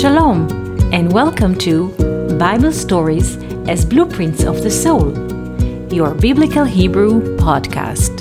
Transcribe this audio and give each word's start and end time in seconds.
Shalom, 0.00 0.48
and 0.94 1.12
welcome 1.12 1.54
to 1.56 1.88
Bible 2.38 2.72
Stories 2.72 3.36
as 3.68 3.84
Blueprints 3.84 4.44
of 4.44 4.62
the 4.62 4.70
Soul, 4.70 5.12
your 5.92 6.14
Biblical 6.14 6.64
Hebrew 6.64 7.36
podcast. 7.36 8.20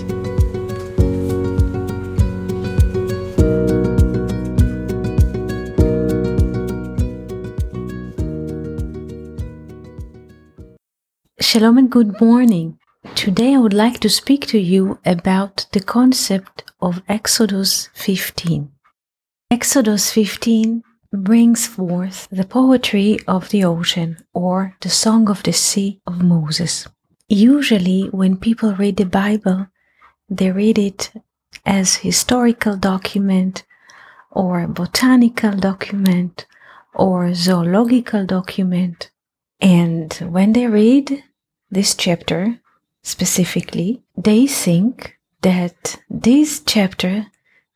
Shalom 11.39 11.77
and 11.77 11.89
good 11.89 12.19
morning. 12.19 12.77
Today 13.15 13.55
I 13.55 13.57
would 13.57 13.71
like 13.71 14.01
to 14.01 14.09
speak 14.09 14.47
to 14.47 14.59
you 14.59 14.99
about 15.05 15.65
the 15.71 15.79
concept 15.79 16.69
of 16.81 17.01
Exodus 17.07 17.87
15. 17.93 18.69
Exodus 19.49 20.11
15 20.11 20.83
brings 21.11 21.67
forth 21.67 22.27
the 22.31 22.43
poetry 22.43 23.19
of 23.27 23.49
the 23.49 23.63
ocean 23.63 24.17
or 24.33 24.75
the 24.81 24.89
song 24.89 25.29
of 25.29 25.43
the 25.43 25.53
sea 25.53 25.99
of 26.05 26.21
Moses. 26.21 26.87
Usually, 27.27 28.07
when 28.11 28.37
people 28.37 28.75
read 28.75 28.97
the 28.97 29.05
Bible, 29.05 29.67
they 30.29 30.51
read 30.51 30.77
it 30.77 31.11
as 31.65 31.97
historical 31.97 32.75
document 32.75 33.63
or 34.31 34.67
botanical 34.67 35.51
document 35.51 36.45
or 36.93 37.33
zoological 37.33 38.25
document. 38.25 39.11
And 39.59 40.13
when 40.13 40.53
they 40.53 40.67
read 40.67 41.23
this 41.69 41.95
chapter 41.95 42.59
specifically, 43.03 44.01
they 44.17 44.47
think 44.47 45.17
that 45.41 45.97
this 46.09 46.61
chapter 46.65 47.27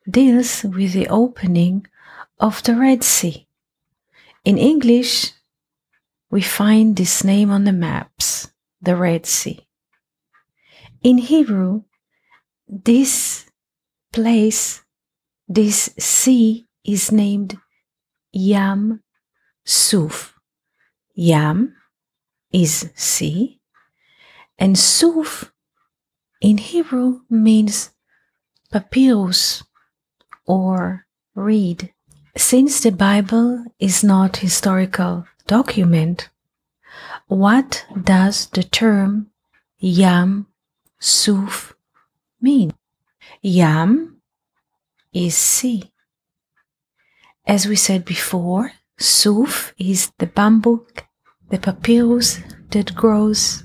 deals 0.09 0.63
with 0.63 0.93
the 0.93 1.07
opening 1.07 1.87
of 2.39 2.63
the 2.63 2.75
Red 2.75 3.03
Sea. 3.03 3.47
In 4.43 4.57
English, 4.57 5.31
we 6.29 6.41
find 6.41 6.95
this 6.95 7.23
name 7.23 7.51
on 7.51 7.63
the 7.63 7.71
maps, 7.71 8.51
the 8.81 8.95
Red 8.95 9.25
Sea. 9.25 9.67
In 11.03 11.17
Hebrew, 11.17 11.83
this 12.67 13.45
place, 14.11 14.81
this 15.47 15.93
sea 15.99 16.65
is 16.83 17.11
named 17.11 17.57
Yam 18.31 19.01
Suf. 19.65 20.33
Yam 21.15 21.75
is 22.51 22.89
sea, 22.95 23.59
and 24.57 24.77
Suf 24.77 25.51
in 26.41 26.57
Hebrew 26.57 27.21
means 27.29 27.91
papyrus 28.71 29.63
or 30.45 31.05
reed. 31.35 31.93
Since 32.35 32.81
the 32.81 32.91
Bible 32.91 33.63
is 33.77 34.03
not 34.03 34.37
historical 34.37 35.27
document, 35.45 36.29
what 37.27 37.85
does 38.01 38.47
the 38.47 38.63
term 38.63 39.27
Yam 39.77 40.47
Suf 40.99 41.75
mean? 42.41 42.73
Yam 43.43 44.17
is 45.13 45.37
sea. 45.37 45.91
As 47.45 47.67
we 47.67 47.75
said 47.75 48.03
before, 48.03 48.71
Suf 48.97 49.73
is 49.77 50.11
the 50.17 50.25
bamboo, 50.25 50.87
the 51.49 51.59
papyrus 51.59 52.39
that 52.71 52.95
grows 52.95 53.63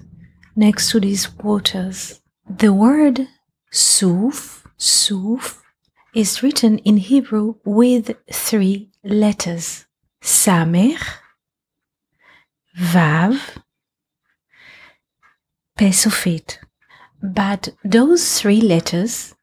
next 0.54 0.90
to 0.90 1.00
these 1.00 1.34
waters. 1.36 2.20
The 2.48 2.74
word 2.74 3.28
Suf, 3.70 4.66
Suf, 4.76 5.62
is 6.14 6.42
written 6.42 6.78
in 6.78 6.96
Hebrew 6.96 7.56
with 7.64 8.16
three 8.32 8.90
letters 9.04 9.86
Samech, 10.22 11.02
Vav, 12.76 13.40
Pe 15.76 15.90
Sofit. 15.90 16.58
But 17.22 17.70
those 17.84 18.40
three 18.40 18.60
letters 18.60 19.34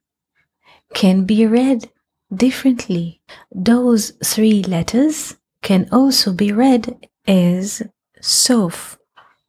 can 0.94 1.26
be 1.26 1.46
read 1.46 1.90
differently. 2.34 3.22
Those 3.54 4.12
three 4.24 4.64
letters 4.64 5.36
can 5.62 5.88
also 5.92 6.34
be 6.34 6.52
read 6.52 7.08
as 7.28 7.82
Sof, 8.22 8.98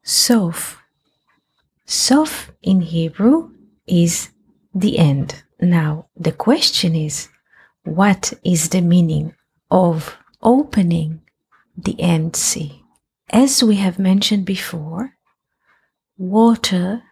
Sof. 0.03 0.83
Sof 1.87 2.51
in 2.63 2.81
Hebrew 2.81 3.51
is 3.87 4.31
the 4.75 4.99
end. 4.99 5.45
Now, 5.61 6.07
the 6.17 6.33
question 6.33 6.95
is 6.95 7.29
what 7.85 8.33
is 8.45 8.71
the 8.71 8.81
meaning 8.81 9.35
of 9.71 10.17
opening 10.43 11.23
the 11.77 12.01
end 12.01 12.37
sea? 12.37 12.83
As 13.31 13.63
we 13.63 13.77
have 13.77 13.99
mentioned 13.99 14.45
before, 14.45 15.15
water 16.19 17.03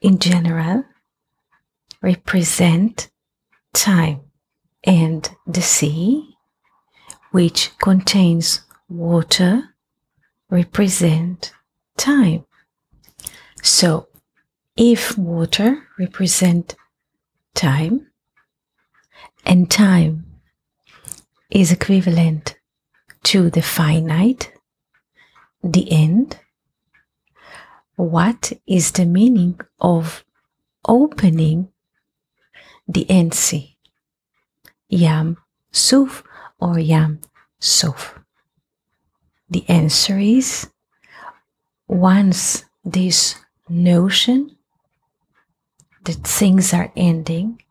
in 0.00 0.18
general 0.18 0.84
represent 2.02 3.08
time 3.72 4.20
and 4.84 5.30
the 5.46 5.62
sea 5.62 6.36
which 7.30 7.70
contains 7.78 8.62
water 8.88 9.74
represent 10.50 11.52
time 11.96 12.44
so 13.62 14.08
if 14.76 15.16
water 15.16 15.86
represent 15.98 16.74
time, 17.54 18.08
and 19.44 19.70
time 19.70 20.26
is 21.50 21.70
equivalent 21.72 22.56
to 23.24 23.50
the 23.50 23.62
finite, 23.62 24.52
the 25.62 25.90
end. 25.92 26.38
What 27.96 28.52
is 28.66 28.92
the 28.92 29.06
meaning 29.06 29.60
of 29.80 30.24
opening 30.88 31.68
the 32.88 33.08
end 33.10 33.34
sea? 33.34 33.76
Yam 34.88 35.36
Suf 35.70 36.24
or 36.58 36.78
Yam 36.78 37.20
Sof? 37.60 38.18
The 39.48 39.64
answer 39.68 40.18
is 40.18 40.68
once 41.86 42.64
this 42.84 43.36
notion 43.68 44.56
that 46.04 46.26
things 46.26 46.72
are 46.72 46.92
ending 46.96 47.62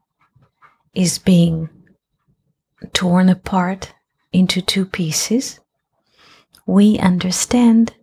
is 0.94 1.20
being 1.20 1.70
torn 2.94 3.30
apart 3.30 3.94
into 4.32 4.62
two 4.62 4.86
pieces, 4.86 5.60
we 6.66 6.98
understand 7.00 7.94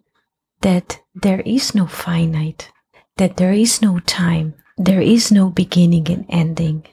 that 0.61 1.01
there 1.15 1.41
is 1.41 1.75
no 1.75 1.87
finite, 1.87 2.71
that 3.17 3.37
there 3.37 3.53
is 3.53 3.81
no 3.83 3.99
time, 4.01 4.55
there 4.77 5.01
is 5.01 5.33
no 5.33 5.51
beginning 5.51 6.09
and 6.09 6.27
ending. 6.29 6.85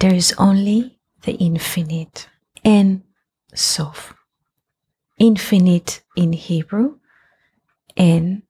There 0.00 0.14
is 0.14 0.34
only 0.38 0.98
the 1.22 1.32
infinite 1.34 2.28
En 2.64 3.04
Sof. 3.54 4.14
Infinite 5.18 6.02
in 6.16 6.32
Hebrew 6.32 6.98
En 7.96 8.42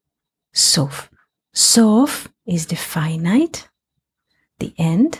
Sof. 0.52 1.10
Sof 1.52 2.28
is 2.46 2.66
the 2.66 2.76
finite 2.76 3.68
the 4.62 4.72
end, 4.78 5.18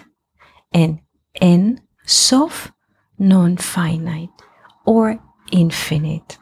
and 0.73 1.01
En 1.41 1.81
Sof, 2.07 2.73
non 3.19 3.57
finite 3.57 4.31
or 4.87 5.19
infinite. 5.51 6.39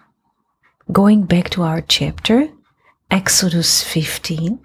Going 0.92 1.24
back 1.24 1.50
to 1.50 1.62
our 1.62 1.80
chapter, 1.80 2.48
Exodus 3.10 3.82
15 3.82 4.60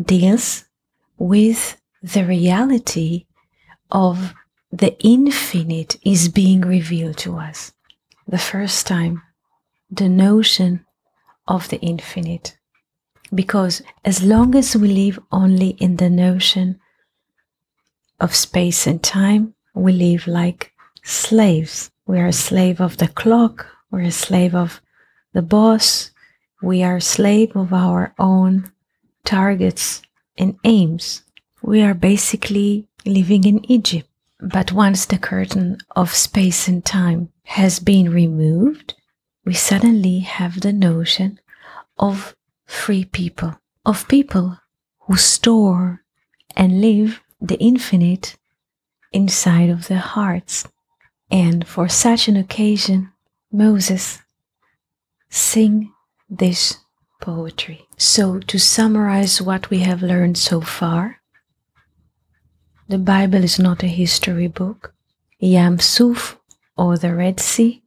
deals 0.00 0.64
with 1.18 1.80
the 2.02 2.24
reality 2.24 3.26
of 3.90 4.34
the 4.70 4.96
infinite 5.00 5.96
is 6.04 6.28
being 6.28 6.60
revealed 6.60 7.16
to 7.18 7.36
us. 7.38 7.72
The 8.26 8.38
first 8.38 8.86
time, 8.86 9.22
the 9.90 10.08
notion 10.08 10.84
of 11.46 11.68
the 11.68 11.80
infinite. 11.80 12.56
Because 13.34 13.82
as 14.04 14.22
long 14.22 14.54
as 14.54 14.76
we 14.76 14.88
live 14.88 15.18
only 15.32 15.70
in 15.84 15.96
the 15.96 16.10
notion 16.10 16.80
of 18.24 18.34
space 18.34 18.86
and 18.86 19.02
time, 19.02 19.54
we 19.74 19.92
live 19.92 20.26
like 20.26 20.72
slaves. 21.02 21.90
We 22.06 22.18
are 22.18 22.28
a 22.28 22.32
slave 22.32 22.80
of 22.80 22.96
the 22.96 23.08
clock, 23.08 23.66
we're 23.90 24.08
a 24.08 24.10
slave 24.10 24.54
of 24.54 24.80
the 25.34 25.42
boss, 25.42 26.10
we 26.62 26.82
are 26.82 26.96
a 26.96 27.02
slave 27.02 27.54
of 27.54 27.74
our 27.74 28.14
own 28.18 28.72
targets 29.26 30.00
and 30.38 30.56
aims. 30.64 31.22
We 31.60 31.82
are 31.82 31.92
basically 31.92 32.88
living 33.04 33.44
in 33.44 33.70
Egypt. 33.70 34.08
But 34.40 34.72
once 34.72 35.04
the 35.04 35.18
curtain 35.18 35.76
of 35.94 36.14
space 36.14 36.66
and 36.66 36.82
time 36.82 37.28
has 37.58 37.78
been 37.78 38.10
removed, 38.10 38.94
we 39.44 39.52
suddenly 39.52 40.20
have 40.20 40.62
the 40.62 40.72
notion 40.72 41.40
of 41.98 42.34
free 42.64 43.04
people, 43.04 43.58
of 43.84 44.08
people 44.08 44.58
who 45.00 45.16
store 45.16 46.02
and 46.56 46.80
live 46.80 47.20
the 47.40 47.58
infinite 47.58 48.36
inside 49.12 49.70
of 49.70 49.88
their 49.88 49.98
hearts. 49.98 50.66
And 51.30 51.66
for 51.66 51.88
such 51.88 52.28
an 52.28 52.36
occasion, 52.36 53.12
Moses 53.50 54.22
sing 55.30 55.92
this 56.28 56.78
poetry. 57.20 57.86
So, 57.96 58.38
to 58.40 58.58
summarize 58.58 59.40
what 59.40 59.70
we 59.70 59.80
have 59.80 60.02
learned 60.02 60.36
so 60.36 60.60
far, 60.60 61.20
the 62.88 62.98
Bible 62.98 63.42
is 63.42 63.58
not 63.58 63.82
a 63.82 63.86
history 63.86 64.48
book. 64.48 64.94
Yam 65.38 65.78
Suf, 65.78 66.38
or 66.76 66.98
the 66.98 67.14
Red 67.14 67.40
Sea, 67.40 67.82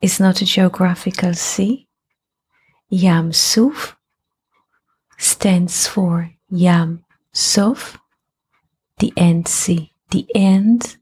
is 0.00 0.20
not 0.20 0.40
a 0.40 0.44
geographical 0.44 1.34
sea. 1.34 1.88
Yam 2.88 3.32
Suf 3.32 3.96
stands 5.18 5.86
for 5.86 6.30
Yam 6.50 7.04
Sof, 7.32 7.98
the 8.98 9.12
end 9.16 9.48
sea, 9.48 9.92
the 10.10 10.26
end 10.34 10.96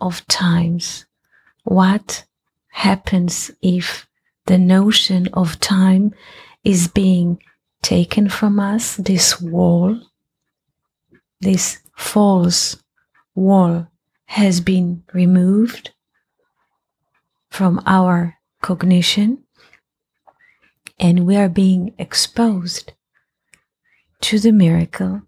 of 0.00 0.26
times. 0.26 1.06
What 1.64 2.24
happens 2.68 3.50
if 3.62 4.08
the 4.46 4.58
notion 4.58 5.28
of 5.32 5.60
time 5.60 6.14
is 6.64 6.88
being 6.88 7.42
taken 7.82 8.28
from 8.28 8.58
us, 8.58 8.96
this 8.96 9.40
wall, 9.40 10.00
this 11.40 11.78
false 11.96 12.76
wall 13.34 13.86
has 14.26 14.60
been 14.60 15.02
removed 15.12 15.90
from 17.50 17.82
our 17.86 18.36
cognition 18.62 19.42
and 20.98 21.26
we 21.26 21.36
are 21.36 21.48
being 21.48 21.94
exposed 21.98 22.92
to 24.20 24.38
the 24.38 24.52
miracle 24.52 25.22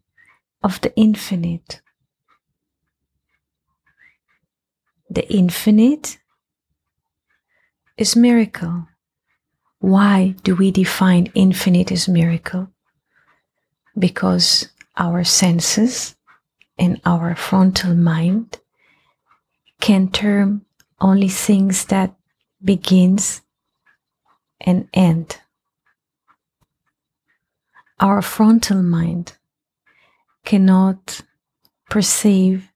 of 0.62 0.81
the 0.82 0.94
infinite. 0.96 1.81
The 5.12 5.31
infinite 5.31 6.17
is 7.99 8.17
miracle. 8.17 8.88
Why 9.79 10.37
do 10.43 10.56
we 10.56 10.70
define 10.70 11.26
infinite 11.35 11.93
as 11.93 12.09
miracle? 12.09 12.70
Because 13.99 14.70
our 14.97 15.23
senses 15.23 16.17
and 16.79 16.99
our 17.05 17.37
frontal 17.37 17.94
mind 17.94 18.59
can 19.82 20.09
term 20.09 20.64
only 20.99 21.29
things 21.29 21.85
that 21.93 22.14
begins 22.64 23.43
and 24.62 24.88
end. 24.94 25.37
Our 28.00 28.23
frontal 28.23 28.82
mind 28.82 29.37
cannot 30.47 31.20
perceive 31.91 32.72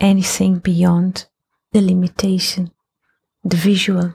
anything 0.00 0.58
beyond 0.58 1.26
the 1.72 1.80
limitation, 1.80 2.70
the 3.44 3.56
visual 3.56 4.14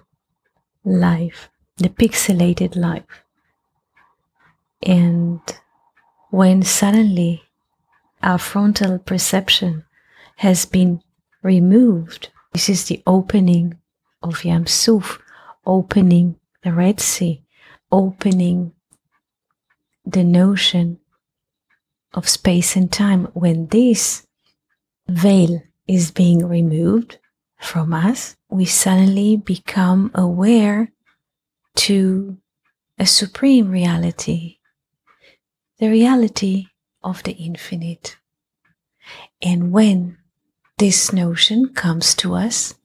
life, 0.83 1.49
the 1.77 1.89
pixelated 1.89 2.75
life. 2.75 3.23
And 4.81 5.41
when 6.29 6.63
suddenly 6.63 7.43
our 8.23 8.37
frontal 8.37 8.99
perception 8.99 9.85
has 10.37 10.65
been 10.65 11.01
removed, 11.43 12.29
this 12.53 12.69
is 12.69 12.85
the 12.85 13.01
opening 13.05 13.77
of 14.21 14.43
Yam 14.43 14.67
Suf, 14.67 15.19
opening 15.65 16.35
the 16.63 16.73
Red 16.73 16.99
Sea, 16.99 17.43
opening 17.91 18.73
the 20.05 20.23
notion 20.23 20.99
of 22.13 22.27
space 22.27 22.75
and 22.75 22.91
time. 22.91 23.25
When 23.33 23.67
this 23.67 24.25
veil 25.07 25.61
is 25.87 26.11
being 26.11 26.47
removed 26.47 27.17
from 27.59 27.93
us, 27.93 28.35
we 28.49 28.65
suddenly 28.65 29.37
become 29.37 30.11
aware 30.15 30.91
to 31.75 32.37
a 32.97 33.05
supreme 33.05 33.69
reality, 33.69 34.57
the 35.79 35.89
reality 35.89 36.67
of 37.03 37.23
the 37.23 37.33
infinite. 37.33 38.17
And 39.41 39.71
when 39.71 40.17
this 40.77 41.13
notion 41.13 41.73
comes 41.73 42.15
to 42.15 42.35
us, 42.35 42.75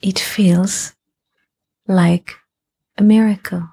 it 0.00 0.18
feels 0.18 0.94
like 1.86 2.34
a 2.96 3.02
miracle 3.02 3.68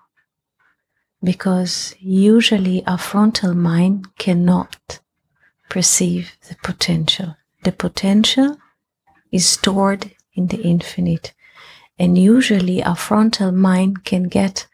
because 1.23 1.95
usually 1.99 2.85
our 2.85 2.97
frontal 2.97 3.53
mind 3.53 4.07
cannot 4.17 4.99
perceive 5.73 6.37
the 6.49 6.55
potential. 6.61 7.35
The 7.63 7.71
potential 7.71 8.57
is 9.31 9.47
stored 9.47 10.11
in 10.35 10.45
the 10.47 10.61
infinite, 10.61 11.33
and 11.97 12.15
usually 12.15 12.83
our 12.83 12.95
frontal 12.95 13.51
mind 13.51 14.05
can 14.05 14.25
get 14.25 14.67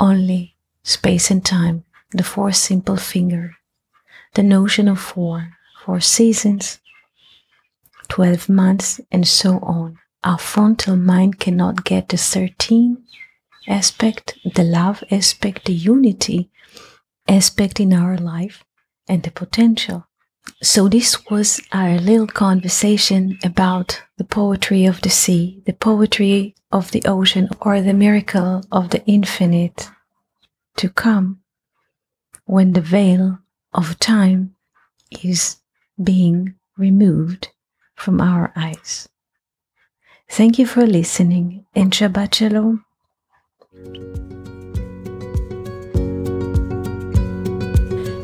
only 0.00 0.56
space 0.82 1.30
and 1.30 1.44
time, 1.44 1.84
the 2.10 2.24
four 2.24 2.50
simple 2.50 2.96
finger, 2.96 3.54
the 4.34 4.42
notion 4.42 4.88
of 4.88 4.98
four, 4.98 5.56
four 5.84 6.00
seasons, 6.00 6.80
12 8.08 8.48
months, 8.48 9.00
and 9.12 9.28
so 9.28 9.60
on. 9.62 9.96
Our 10.24 10.38
frontal 10.38 10.96
mind 10.96 11.38
cannot 11.38 11.84
get 11.84 12.08
the 12.08 12.16
13 12.16 12.98
aspect, 13.68 14.36
the 14.56 14.64
love 14.64 15.04
aspect, 15.12 15.66
the 15.66 15.72
unity 15.72 16.50
aspect 17.28 17.78
in 17.78 17.92
our 17.92 18.18
life, 18.18 18.64
and 19.10 19.24
the 19.24 19.30
potential. 19.32 20.06
So, 20.62 20.88
this 20.88 21.28
was 21.28 21.60
our 21.72 21.98
little 21.98 22.26
conversation 22.26 23.38
about 23.44 24.02
the 24.16 24.24
poetry 24.24 24.86
of 24.86 25.00
the 25.02 25.10
sea, 25.10 25.62
the 25.66 25.72
poetry 25.72 26.54
of 26.70 26.92
the 26.92 27.02
ocean, 27.04 27.48
or 27.60 27.80
the 27.80 27.92
miracle 27.92 28.62
of 28.70 28.90
the 28.90 29.04
infinite 29.06 29.90
to 30.76 30.88
come 30.88 31.40
when 32.46 32.72
the 32.72 32.80
veil 32.80 33.40
of 33.74 33.98
time 33.98 34.54
is 35.22 35.56
being 36.02 36.54
removed 36.78 37.48
from 37.94 38.20
our 38.20 38.52
eyes. 38.56 39.08
Thank 40.28 40.58
you 40.58 40.66
for 40.66 40.86
listening 40.86 41.66
and 41.74 41.92
Shabbat 41.92 42.34
Shalom. 42.34 42.84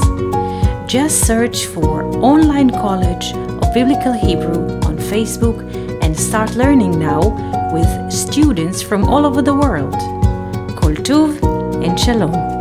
Just 0.87 1.27
search 1.27 1.65
for 1.67 2.05
Online 2.19 2.71
College 2.71 3.33
of 3.33 3.73
Biblical 3.73 4.13
Hebrew 4.13 4.79
on 4.83 4.99
Facebook 4.99 5.63
and 6.03 6.15
start 6.17 6.55
learning 6.55 6.99
now 6.99 7.23
with 7.73 7.89
students 8.13 8.83
from 8.83 9.05
all 9.05 9.25
over 9.25 9.41
the 9.43 9.55
world. 9.55 9.95
Kol 10.77 10.95
Tuv 10.95 11.43
and 11.83 11.99
Shalom. 11.99 12.58